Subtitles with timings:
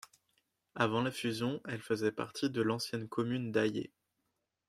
[0.73, 3.93] Avant la fusion, elle faisait partie de l'ancienne commune d'Ayer.